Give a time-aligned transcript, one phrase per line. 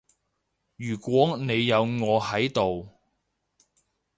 [0.77, 2.87] 如果你有我喺度